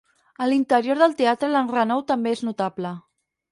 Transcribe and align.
A 0.45 0.45
l'interior 0.51 1.01
del 1.01 1.13
teatre 1.19 1.51
l'enrenou 1.53 2.03
també 2.15 2.35
és 2.39 2.43
notable. 2.51 2.97